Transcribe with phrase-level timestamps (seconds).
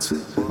[0.00, 0.47] 对